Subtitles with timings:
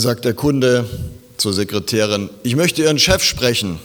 [0.00, 0.88] sagt der Kunde
[1.36, 3.78] zur Sekretärin, ich möchte Ihren Chef sprechen.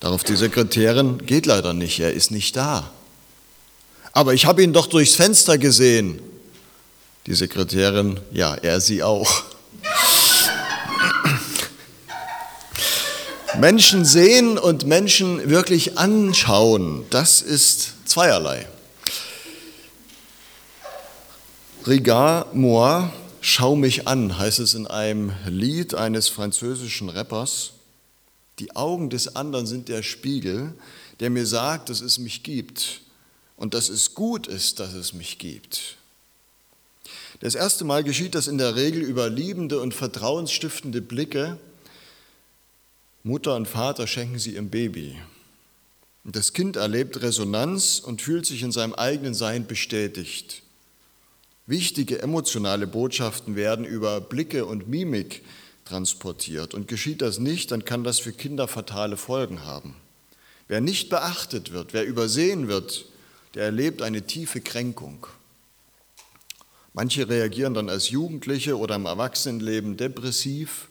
[0.00, 2.90] Darauf die Sekretärin, geht leider nicht, er ist nicht da.
[4.12, 6.20] Aber ich habe ihn doch durchs Fenster gesehen.
[7.26, 9.44] Die Sekretärin, ja, er sie auch.
[13.58, 18.66] Menschen sehen und Menschen wirklich anschauen, das ist zweierlei.
[21.86, 23.10] Regard moi,
[23.48, 27.72] schau mich an, heißt es in einem Lied eines französischen Rappers.
[28.58, 30.74] Die Augen des anderen sind der Spiegel,
[31.20, 33.00] der mir sagt, dass es mich gibt
[33.56, 35.96] und dass es gut ist, dass es mich gibt.
[37.40, 41.58] Das erste Mal geschieht das in der Regel über liebende und vertrauensstiftende Blicke.
[43.22, 45.16] Mutter und Vater schenken sie ihrem Baby.
[46.24, 50.62] das Kind erlebt Resonanz und fühlt sich in seinem eigenen Sein bestätigt.
[51.68, 55.44] Wichtige emotionale Botschaften werden über Blicke und Mimik
[55.84, 56.72] transportiert.
[56.72, 59.94] Und geschieht das nicht, dann kann das für Kinder fatale Folgen haben.
[60.66, 63.04] Wer nicht beachtet wird, wer übersehen wird,
[63.54, 65.26] der erlebt eine tiefe Kränkung.
[66.94, 70.88] Manche reagieren dann als Jugendliche oder im Erwachsenenleben depressiv,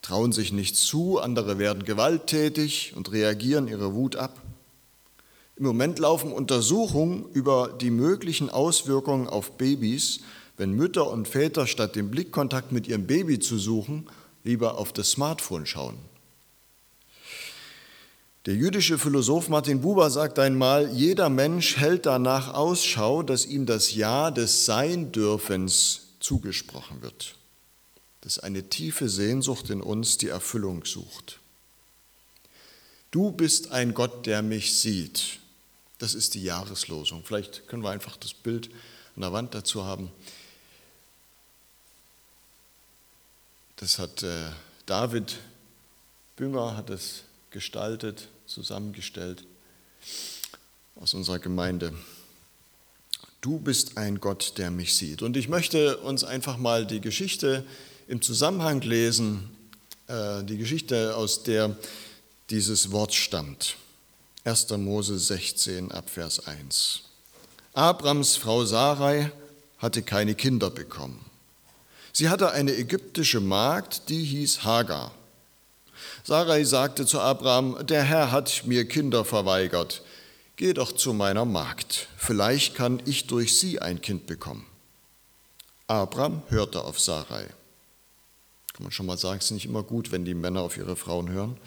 [0.00, 4.40] trauen sich nichts zu, andere werden gewalttätig und reagieren ihre Wut ab.
[5.58, 10.20] Im Moment laufen Untersuchungen über die möglichen Auswirkungen auf Babys,
[10.56, 14.06] wenn Mütter und Väter statt den Blickkontakt mit ihrem Baby zu suchen,
[14.44, 15.96] lieber auf das Smartphone schauen.
[18.46, 23.94] Der jüdische Philosoph Martin Buber sagt einmal, jeder Mensch hält danach Ausschau, dass ihm das
[23.96, 27.34] Ja des Sein-Dürfens zugesprochen wird.
[28.20, 31.40] Das ist eine tiefe Sehnsucht in uns, die Erfüllung sucht.
[33.10, 35.40] Du bist ein Gott, der mich sieht.
[35.98, 37.24] Das ist die Jahreslosung.
[37.24, 38.70] Vielleicht können wir einfach das Bild
[39.16, 40.10] an der Wand dazu haben.
[43.76, 44.50] Das hat äh,
[44.86, 45.38] David
[46.36, 49.44] Bünger hat es gestaltet, zusammengestellt
[50.94, 51.92] aus unserer Gemeinde.
[53.40, 55.22] Du bist ein Gott, der mich sieht.
[55.22, 57.64] Und ich möchte uns einfach mal die Geschichte
[58.06, 59.50] im Zusammenhang lesen,
[60.06, 61.76] äh, die Geschichte, aus der
[62.50, 63.76] dieses Wort stammt.
[64.48, 64.70] 1.
[64.78, 67.02] Mose 16 Abvers 1.
[67.74, 69.30] Abrams Frau Sarai
[69.76, 71.22] hatte keine Kinder bekommen.
[72.14, 75.12] Sie hatte eine ägyptische Magd, die hieß Hagar.
[76.24, 80.02] Sarai sagte zu Abraham, der Herr hat mir Kinder verweigert.
[80.56, 84.64] Geh doch zu meiner Magd, vielleicht kann ich durch sie ein Kind bekommen.
[85.88, 87.48] Abraham hörte auf Sarai.
[88.72, 90.96] Kann man schon mal sagen, es ist nicht immer gut, wenn die Männer auf ihre
[90.96, 91.58] Frauen hören.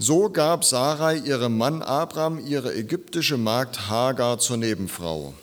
[0.00, 5.34] So gab Sarai ihrem Mann Abraham ihre ägyptische Magd Hagar zur Nebenfrau.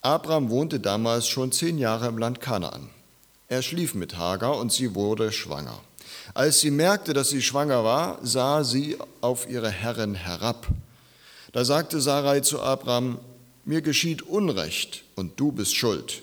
[0.00, 2.90] Abraham wohnte damals schon zehn Jahre im Land Kanaan.
[3.48, 5.80] Er schlief mit Hagar und sie wurde schwanger.
[6.32, 10.68] Als sie merkte, dass sie schwanger war, sah sie auf ihre Herrin herab.
[11.52, 13.18] Da sagte Sarai zu Abraham,
[13.64, 16.22] mir geschieht Unrecht und du bist schuld.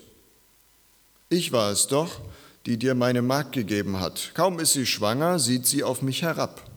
[1.28, 2.22] Ich war es doch,
[2.66, 4.32] die dir meine Magd gegeben hat.
[4.34, 6.69] Kaum ist sie schwanger, sieht sie auf mich herab.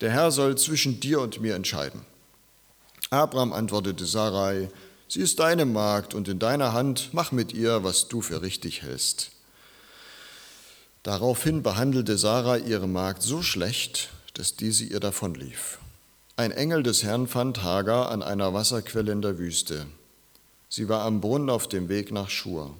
[0.00, 2.02] Der Herr soll zwischen dir und mir entscheiden.
[3.10, 4.68] Abraham antwortete Sarai,
[5.08, 8.82] sie ist deine Magd und in deiner Hand, mach mit ihr, was du für richtig
[8.82, 9.30] hältst.
[11.02, 15.78] Daraufhin behandelte Sarah ihre Magd so schlecht, dass diese ihr davonlief.
[16.36, 19.86] Ein Engel des Herrn fand Hagar an einer Wasserquelle in der Wüste.
[20.68, 22.76] Sie war am Brunnen auf dem Weg nach Schur.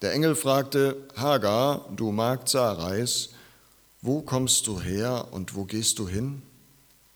[0.00, 3.28] Der Engel fragte, Hagar, du Magd Sarais,
[4.02, 6.42] wo kommst du her und wo gehst du hin?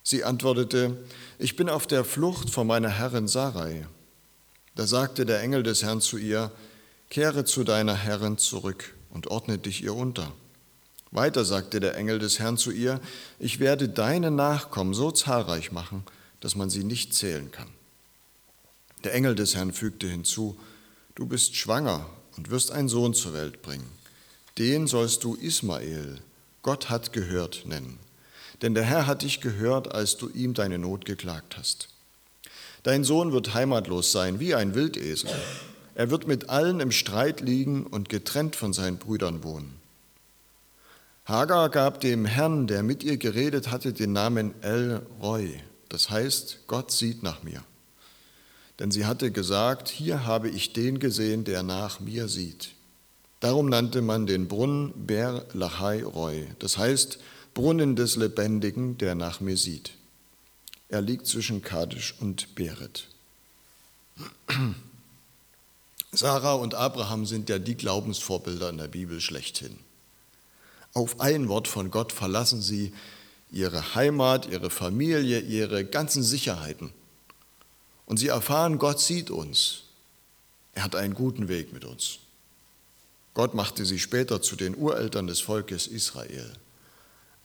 [0.05, 0.97] Sie antwortete,
[1.37, 3.87] ich bin auf der Flucht vor meiner Herrin Sarai.
[4.77, 6.53] Da sagte der Engel des Herrn zu ihr,
[7.11, 10.33] kehre zu deiner Herrin zurück und ordne dich ihr unter.
[11.11, 13.01] Weiter sagte der Engel des Herrn zu ihr,
[13.41, 16.05] ich werde deine Nachkommen so zahlreich machen,
[16.39, 17.69] dass man sie nicht zählen kann.
[19.03, 20.57] Der Engel des Herrn fügte hinzu,
[21.17, 23.91] du bist schwanger und wirst einen Sohn zur Welt bringen.
[24.59, 26.21] Den sollst du Ismael,
[26.67, 27.97] Gott hat gehört nennen.
[28.61, 31.91] Denn der Herr hat dich gehört, als du ihm deine Not geklagt hast.
[32.83, 35.31] Dein Sohn wird heimatlos sein wie ein Wildesel.
[35.95, 39.77] Er wird mit allen im Streit liegen und getrennt von seinen Brüdern wohnen.
[41.25, 46.67] Hagar gab dem Herrn, der mit ihr geredet hatte, den Namen El Roy, das heißt,
[46.67, 47.63] Gott sieht nach mir.
[48.81, 52.76] Denn sie hatte gesagt, hier habe ich den gesehen, der nach mir sieht.
[53.41, 57.19] Darum nannte man den Brunnen Ber Lachai Roy, das heißt
[57.55, 59.93] Brunnen des Lebendigen, der nach mir sieht.
[60.89, 63.09] Er liegt zwischen Kadesh und Beret.
[66.13, 69.79] Sarah und Abraham sind ja die Glaubensvorbilder in der Bibel schlechthin.
[70.95, 72.95] Auf ein Wort von Gott verlassen sie
[73.51, 76.91] ihre Heimat, ihre Familie, ihre ganzen Sicherheiten.
[78.07, 79.83] Und sie erfahren, Gott sieht uns.
[80.73, 82.21] Er hat einen guten Weg mit uns.
[83.37, 86.51] Gott machte sie später zu den Ureltern des Volkes Israel.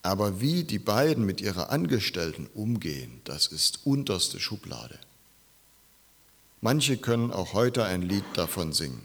[0.04, 4.98] Aber wie die beiden mit ihrer Angestellten umgehen, das ist unterste Schublade.
[6.62, 9.02] Manche können auch heute ein Lied davon singen.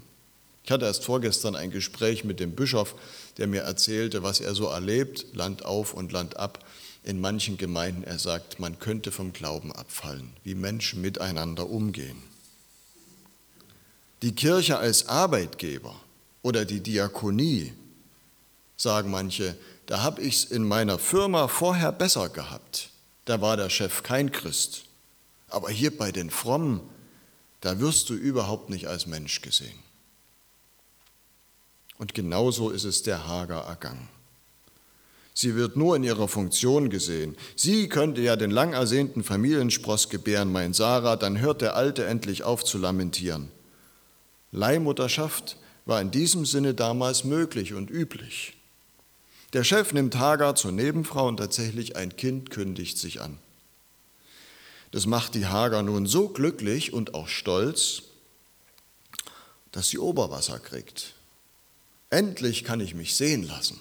[0.63, 2.95] Ich hatte erst vorgestern ein Gespräch mit dem Bischof,
[3.37, 6.65] der mir erzählte, was er so erlebt, Land auf und Land ab,
[7.03, 8.05] in manchen Gemeinden.
[8.05, 12.23] Er sagt, man könnte vom Glauben abfallen, wie Menschen miteinander umgehen.
[14.23, 16.01] Die Kirche als Arbeitgeber
[16.47, 17.73] oder die Diakonie,
[18.77, 19.57] sagen manche,
[19.87, 22.91] da habe ich es in meiner Firma vorher besser gehabt.
[23.25, 24.85] Da war der Chef kein Christ.
[25.49, 26.83] Aber hier bei den Frommen,
[27.63, 29.77] da wirst du überhaupt nicht als Mensch gesehen.
[31.99, 34.09] Und genauso ist es der Hager ergangen.
[35.35, 37.37] Sie wird nur in ihrer Funktion gesehen.
[37.57, 42.45] Sie könnte ja den lang ersehnten Familienspross gebären, mein Sarah, dann hört der Alte endlich
[42.45, 43.51] auf zu lamentieren.
[44.53, 48.55] Leihmutterschaft war in diesem Sinne damals möglich und üblich.
[49.53, 53.39] Der Chef nimmt Hagar zur Nebenfrau und tatsächlich ein Kind kündigt sich an.
[54.91, 58.03] Das macht die Hagar nun so glücklich und auch stolz,
[59.73, 61.15] dass sie Oberwasser kriegt.
[62.11, 63.81] Endlich kann ich mich sehen lassen.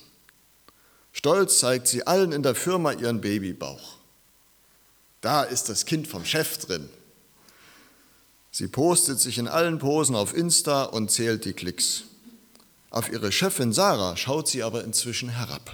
[1.11, 3.97] Stolz zeigt sie allen in der Firma ihren Babybauch.
[5.21, 6.89] Da ist das Kind vom Chef drin.
[8.57, 12.03] Sie postet sich in allen Posen auf Insta und zählt die Klicks.
[12.89, 15.73] Auf ihre Chefin Sarah schaut sie aber inzwischen herab.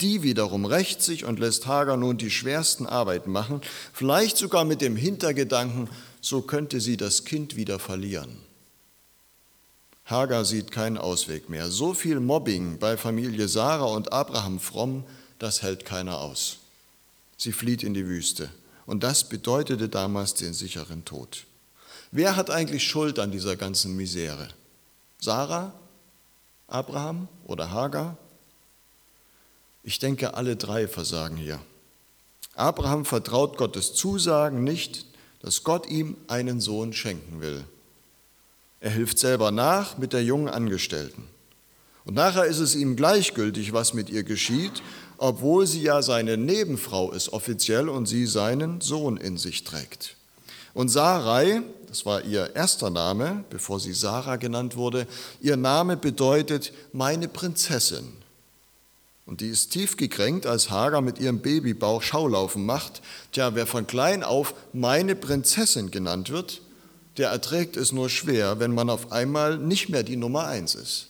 [0.00, 3.62] Die wiederum rächt sich und lässt Hagar nun die schwersten Arbeiten machen,
[3.92, 5.88] vielleicht sogar mit dem Hintergedanken,
[6.20, 8.36] so könnte sie das Kind wieder verlieren.
[10.04, 11.68] Hagar sieht keinen Ausweg mehr.
[11.68, 15.02] So viel Mobbing bei Familie Sarah und Abraham Fromm,
[15.40, 16.58] das hält keiner aus.
[17.36, 18.50] Sie flieht in die Wüste.
[18.86, 21.44] Und das bedeutete damals den sicheren Tod.
[22.14, 24.48] Wer hat eigentlich Schuld an dieser ganzen Misere?
[25.18, 25.72] Sarah,
[26.68, 28.18] Abraham oder Hagar?
[29.82, 31.58] Ich denke, alle drei versagen hier.
[32.54, 35.06] Abraham vertraut Gottes Zusagen nicht,
[35.40, 37.64] dass Gott ihm einen Sohn schenken will.
[38.80, 41.24] Er hilft selber nach mit der jungen Angestellten.
[42.04, 44.82] Und nachher ist es ihm gleichgültig, was mit ihr geschieht,
[45.16, 50.16] obwohl sie ja seine Nebenfrau ist offiziell und sie seinen Sohn in sich trägt.
[50.74, 55.06] Und Sarai, das war ihr erster Name, bevor sie Sarah genannt wurde,
[55.40, 58.12] ihr Name bedeutet meine Prinzessin.
[59.26, 63.02] Und die ist tief gekränkt, als Hagar mit ihrem Babybauch Schaulaufen macht.
[63.30, 66.60] Tja, wer von klein auf meine Prinzessin genannt wird,
[67.18, 71.08] der erträgt es nur schwer, wenn man auf einmal nicht mehr die Nummer eins ist.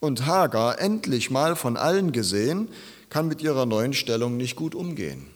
[0.00, 2.68] Und Hagar, endlich mal von allen gesehen,
[3.08, 5.26] kann mit ihrer neuen Stellung nicht gut umgehen.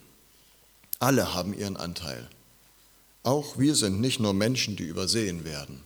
[0.99, 2.29] Alle haben ihren Anteil.
[3.27, 5.83] Auch wir sind nicht nur Menschen, die übersehen werden,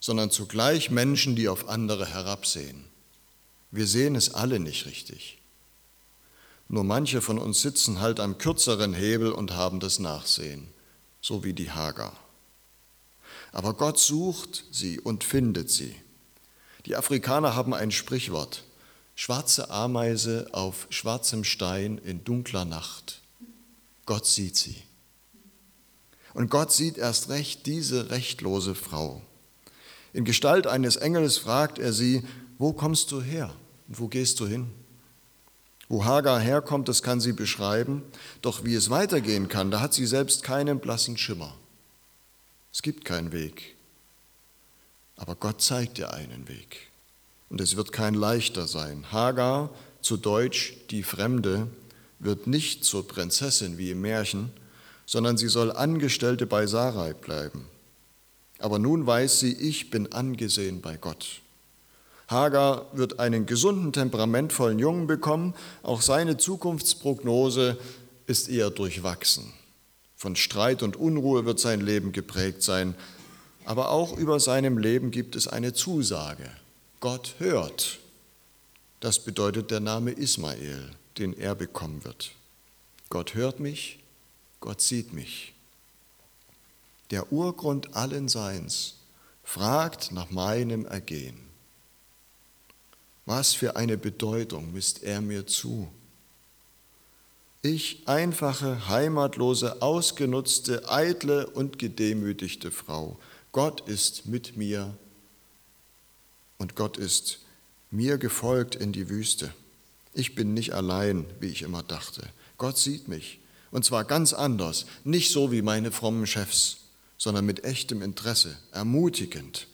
[0.00, 2.84] sondern zugleich Menschen, die auf andere herabsehen.
[3.70, 5.38] Wir sehen es alle nicht richtig.
[6.68, 10.68] Nur manche von uns sitzen halt am kürzeren Hebel und haben das Nachsehen,
[11.22, 12.12] so wie die Hager.
[13.50, 15.96] Aber Gott sucht sie und findet sie.
[16.84, 18.64] Die Afrikaner haben ein Sprichwort,
[19.14, 23.22] schwarze Ameise auf schwarzem Stein in dunkler Nacht.
[24.04, 24.82] Gott sieht sie.
[26.38, 29.22] Und Gott sieht erst recht diese rechtlose Frau.
[30.12, 32.22] In Gestalt eines Engels fragt er sie,
[32.58, 33.52] wo kommst du her
[33.88, 34.70] und wo gehst du hin?
[35.88, 38.04] Wo Hagar herkommt, das kann sie beschreiben,
[38.40, 41.56] doch wie es weitergehen kann, da hat sie selbst keinen blassen Schimmer.
[42.72, 43.74] Es gibt keinen Weg.
[45.16, 46.86] Aber Gott zeigt ihr einen Weg.
[47.48, 49.10] Und es wird kein leichter sein.
[49.10, 49.70] Hagar,
[50.02, 51.66] zu Deutsch die Fremde,
[52.20, 54.52] wird nicht zur Prinzessin wie im Märchen,
[55.08, 57.64] sondern sie soll Angestellte bei Sarai bleiben.
[58.58, 61.40] Aber nun weiß sie, ich bin angesehen bei Gott.
[62.28, 65.54] Hagar wird einen gesunden, temperamentvollen Jungen bekommen.
[65.82, 67.78] Auch seine Zukunftsprognose
[68.26, 69.50] ist eher durchwachsen.
[70.14, 72.94] Von Streit und Unruhe wird sein Leben geprägt sein.
[73.64, 76.50] Aber auch über seinem Leben gibt es eine Zusage.
[77.00, 77.98] Gott hört.
[79.00, 82.32] Das bedeutet der Name Ismael, den er bekommen wird.
[83.08, 84.00] Gott hört mich,
[84.60, 85.54] Gott sieht mich.
[87.10, 88.96] Der Urgrund allen Seins
[89.44, 91.38] fragt nach meinem Ergehen.
[93.24, 95.88] Was für eine Bedeutung misst er mir zu?
[97.62, 103.18] Ich, einfache, heimatlose, ausgenutzte, eitle und gedemütigte Frau.
[103.52, 104.96] Gott ist mit mir
[106.58, 107.40] und Gott ist
[107.90, 109.52] mir gefolgt in die Wüste.
[110.14, 112.28] Ich bin nicht allein, wie ich immer dachte.
[112.58, 113.40] Gott sieht mich.
[113.70, 116.78] Und zwar ganz anders, nicht so wie meine frommen Chefs,
[117.18, 119.66] sondern mit echtem Interesse, ermutigend.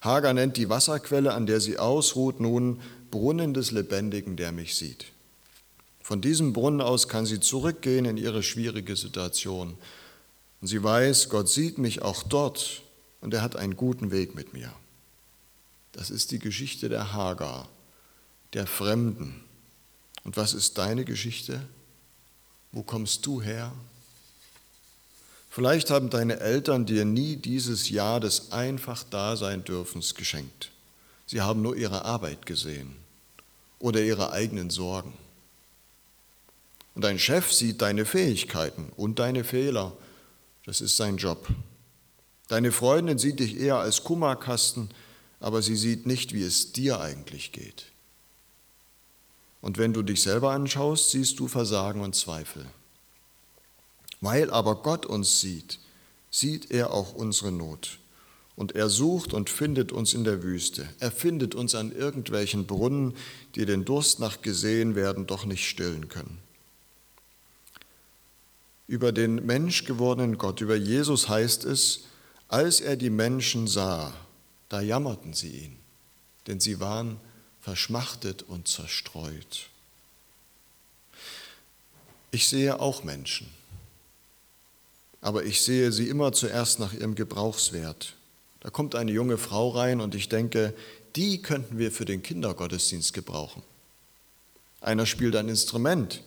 [0.00, 5.06] Hagar nennt die Wasserquelle, an der sie ausruht, nun Brunnen des Lebendigen, der mich sieht.
[6.02, 9.76] Von diesem Brunnen aus kann sie zurückgehen in ihre schwierige Situation.
[10.60, 12.82] Und sie weiß, Gott sieht mich auch dort
[13.20, 14.72] und er hat einen guten Weg mit mir.
[15.92, 17.68] Das ist die Geschichte der Hagar,
[18.52, 19.42] der Fremden.
[20.24, 21.60] Und was ist deine Geschichte?
[22.76, 23.72] Wo kommst du her?
[25.48, 30.72] Vielleicht haben deine Eltern dir nie dieses Jahr des einfach Dasein-Dürfens geschenkt.
[31.24, 32.94] Sie haben nur ihre Arbeit gesehen
[33.78, 35.14] oder ihre eigenen Sorgen.
[36.94, 39.96] Und dein Chef sieht deine Fähigkeiten und deine Fehler.
[40.66, 41.48] Das ist sein Job.
[42.48, 44.90] Deine Freundin sieht dich eher als Kummerkasten,
[45.40, 47.86] aber sie sieht nicht, wie es dir eigentlich geht.
[49.66, 52.64] Und wenn du dich selber anschaust, siehst du Versagen und Zweifel.
[54.20, 55.80] Weil aber Gott uns sieht,
[56.30, 57.98] sieht er auch unsere Not.
[58.54, 60.88] Und er sucht und findet uns in der Wüste.
[61.00, 63.14] Er findet uns an irgendwelchen Brunnen,
[63.56, 66.38] die den Durst nach gesehen werden doch nicht stillen können.
[68.86, 72.04] Über den menschgewordenen Gott, über Jesus heißt es,
[72.46, 74.14] als er die Menschen sah,
[74.68, 75.76] da jammerten sie ihn,
[76.46, 77.18] denn sie waren
[77.66, 79.68] verschmachtet und zerstreut.
[82.30, 83.48] Ich sehe auch Menschen
[85.26, 88.14] aber ich sehe sie immer zuerst nach ihrem Gebrauchswert.
[88.60, 90.72] Da kommt eine junge Frau rein und ich denke,
[91.16, 93.64] die könnten wir für den Kindergottesdienst gebrauchen.
[94.80, 96.22] Einer spielt ein Instrument,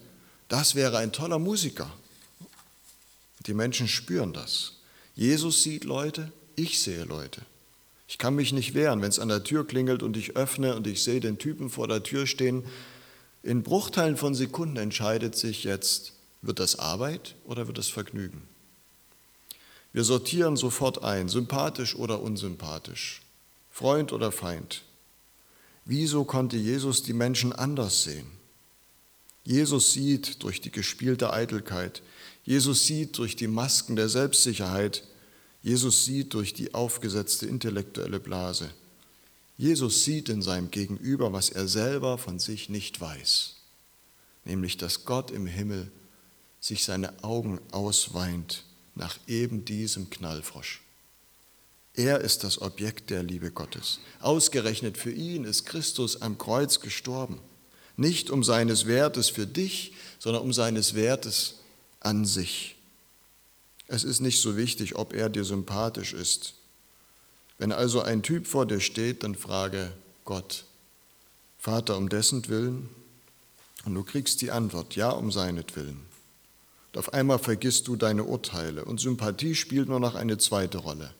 [0.49, 1.89] das wäre ein toller Musiker.
[3.45, 4.73] Die Menschen spüren das.
[5.15, 7.41] Jesus sieht Leute, ich sehe Leute.
[8.09, 10.87] Ich kann mich nicht wehren, wenn es an der Tür klingelt und ich öffne und
[10.87, 12.63] ich sehe den Typen vor der Tür stehen.
[13.43, 18.41] In Bruchteilen von Sekunden entscheidet sich jetzt, wird das Arbeit oder wird das Vergnügen?
[19.93, 23.21] Wir sortieren sofort ein, sympathisch oder unsympathisch,
[23.69, 24.81] Freund oder Feind.
[25.85, 28.25] Wieso konnte Jesus die Menschen anders sehen?
[29.43, 32.01] Jesus sieht durch die gespielte Eitelkeit,
[32.43, 35.03] Jesus sieht durch die Masken der Selbstsicherheit,
[35.61, 38.69] Jesus sieht durch die aufgesetzte intellektuelle Blase.
[39.57, 43.55] Jesus sieht in seinem Gegenüber, was er selber von sich nicht weiß,
[44.45, 45.91] nämlich dass Gott im Himmel
[46.61, 48.63] sich seine Augen ausweint
[48.95, 50.81] nach eben diesem Knallfrosch.
[51.93, 53.99] Er ist das Objekt der Liebe Gottes.
[54.21, 57.39] Ausgerechnet für ihn ist Christus am Kreuz gestorben.
[57.97, 61.55] Nicht um seines Wertes für dich, sondern um seines Wertes
[61.99, 62.77] an sich.
[63.91, 66.53] Es ist nicht so wichtig, ob er dir sympathisch ist.
[67.57, 69.91] Wenn also ein Typ vor dir steht, dann frage
[70.25, 70.65] Gott,
[71.57, 72.87] Vater, um dessen Willen?
[73.85, 75.99] Und du kriegst die Antwort, ja, um seinetwillen.
[76.91, 81.13] Und auf einmal vergisst du deine Urteile und Sympathie spielt nur noch eine zweite Rolle.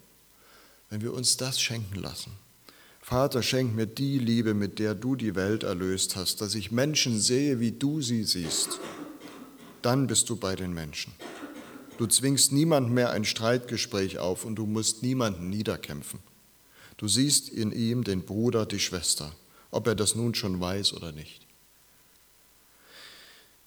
[0.92, 2.32] Wenn wir uns das schenken lassen,
[3.02, 7.20] Vater, schenk mir die Liebe, mit der du die Welt erlöst hast, dass ich Menschen
[7.20, 8.80] sehe, wie du sie siehst,
[9.82, 11.14] dann bist du bei den Menschen.
[12.00, 16.22] Du zwingst niemand mehr ein Streitgespräch auf und du musst niemanden niederkämpfen.
[16.96, 19.36] Du siehst in ihm den Bruder, die Schwester,
[19.70, 21.46] ob er das nun schon weiß oder nicht.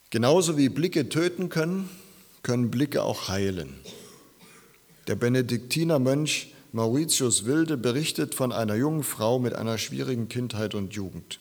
[0.09, 1.91] Genauso wie Blicke töten können,
[2.43, 3.75] können Blicke auch heilen.
[5.09, 11.39] Der Benediktinermönch Mauritius Wilde berichtet von einer jungen Frau mit einer schwierigen Kindheit und Jugend.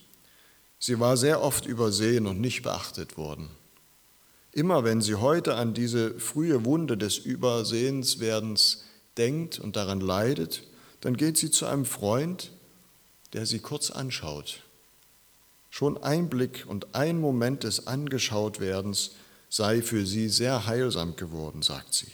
[0.78, 3.48] Sie war sehr oft übersehen und nicht beachtet worden.
[4.54, 8.84] Immer wenn sie heute an diese frühe Wunde des Übersehenswerdens
[9.18, 10.64] denkt und daran leidet,
[11.02, 12.52] dann geht sie zu einem Freund,
[13.34, 14.62] der sie kurz anschaut
[15.72, 19.12] Schon ein Blick und ein Moment des Angeschautwerdens
[19.50, 22.12] sei für sie sehr heilsam geworden, sagt sie.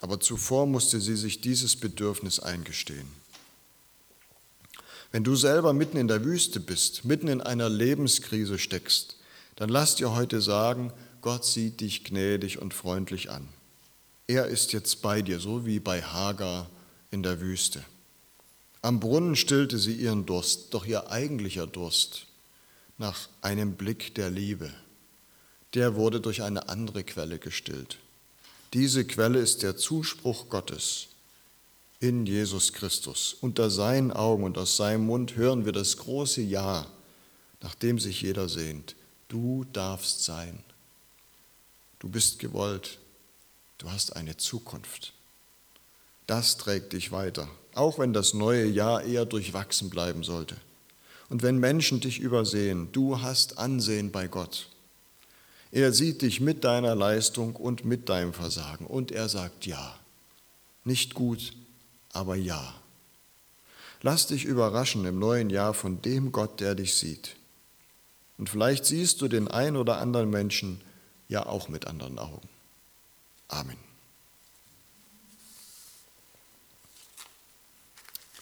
[0.00, 3.06] Aber zuvor musste sie sich dieses Bedürfnis eingestehen.
[5.12, 9.16] Wenn du selber mitten in der Wüste bist, mitten in einer Lebenskrise steckst,
[9.56, 13.48] dann lass dir heute sagen, Gott sieht dich gnädig und freundlich an.
[14.26, 16.68] Er ist jetzt bei dir, so wie bei Hagar
[17.10, 17.84] in der Wüste.
[18.82, 22.26] Am Brunnen stillte sie ihren Durst, doch ihr eigentlicher Durst
[22.98, 24.72] nach einem Blick der Liebe.
[25.74, 27.98] Der wurde durch eine andere Quelle gestillt.
[28.72, 31.06] Diese Quelle ist der Zuspruch Gottes
[32.00, 33.36] in Jesus Christus.
[33.40, 36.86] Unter seinen Augen und aus seinem Mund hören wir das große Ja,
[37.60, 38.96] nach dem sich jeder sehnt.
[39.28, 40.58] Du darfst sein.
[42.02, 42.98] Du bist gewollt.
[43.78, 45.12] Du hast eine Zukunft.
[46.26, 50.56] Das trägt dich weiter, auch wenn das neue Jahr eher durchwachsen bleiben sollte.
[51.28, 54.68] Und wenn Menschen dich übersehen, du hast Ansehen bei Gott.
[55.70, 59.96] Er sieht dich mit deiner Leistung und mit deinem Versagen und er sagt ja.
[60.82, 61.52] Nicht gut,
[62.12, 62.74] aber ja.
[64.00, 67.36] Lass dich überraschen im neuen Jahr von dem Gott, der dich sieht.
[68.38, 70.80] Und vielleicht siehst du den ein oder anderen Menschen
[71.28, 72.48] ja auch mit anderen Augen.
[73.48, 73.91] Amen.